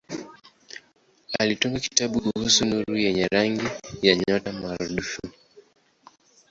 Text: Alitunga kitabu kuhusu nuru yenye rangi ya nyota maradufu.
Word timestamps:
Alitunga 1.39 1.79
kitabu 1.79 2.17
kuhusu 2.21 2.61
nuru 2.65 2.97
yenye 2.97 3.27
rangi 3.27 3.67
ya 4.01 4.15
nyota 4.15 4.51
maradufu. 4.53 5.21